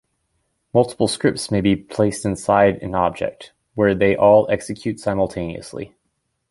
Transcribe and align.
Multiple 0.73 1.07
scripts 1.07 1.51
may 1.51 1.61
be 1.61 1.75
placed 1.75 2.25
inside 2.25 2.77
an 2.81 2.95
object, 2.95 3.53
where 3.75 3.93
they 3.93 4.15
all 4.15 4.49
execute 4.49 4.99
simultaneously. 4.99 5.93